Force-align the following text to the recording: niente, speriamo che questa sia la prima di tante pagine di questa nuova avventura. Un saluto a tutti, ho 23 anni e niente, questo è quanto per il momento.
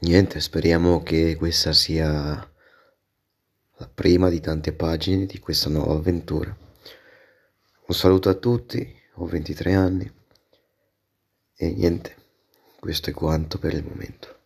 niente, 0.00 0.40
speriamo 0.40 1.02
che 1.02 1.36
questa 1.36 1.72
sia 1.72 2.50
la 3.76 3.88
prima 3.92 4.28
di 4.28 4.40
tante 4.40 4.72
pagine 4.72 5.26
di 5.26 5.38
questa 5.38 5.68
nuova 5.68 5.94
avventura. 5.94 6.54
Un 7.86 7.94
saluto 7.94 8.28
a 8.28 8.34
tutti, 8.34 8.94
ho 9.14 9.26
23 9.26 9.74
anni 9.74 10.12
e 11.56 11.70
niente, 11.72 12.16
questo 12.78 13.10
è 13.10 13.12
quanto 13.12 13.58
per 13.58 13.74
il 13.74 13.84
momento. 13.84 14.39